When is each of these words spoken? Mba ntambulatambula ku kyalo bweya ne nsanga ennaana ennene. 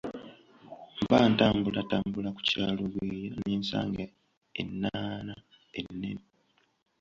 Mba 1.03 1.19
ntambulatambula 1.31 2.29
ku 2.35 2.41
kyalo 2.49 2.83
bweya 2.93 3.33
ne 3.41 3.53
nsanga 3.61 4.03
ennaana 4.61 5.35
ennene. 5.79 6.23